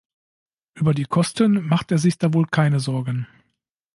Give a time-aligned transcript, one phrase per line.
[0.73, 3.27] Über die Kosten macht er sich da wohl keine Sorgen!